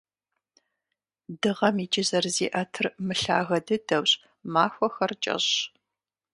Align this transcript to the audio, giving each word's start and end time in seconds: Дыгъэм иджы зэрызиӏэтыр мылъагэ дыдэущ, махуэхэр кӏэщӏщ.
Дыгъэм 1.41 1.77
иджы 1.83 2.03
зэрызиӏэтыр 2.09 2.85
мылъагэ 3.05 3.57
дыдэущ, 3.65 4.11
махуэхэр 4.53 5.11
кӏэщӏщ. 5.23 5.57